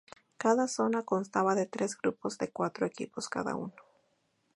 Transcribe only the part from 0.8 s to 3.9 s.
constaba de tres grupos de cuatro equipos cada uno.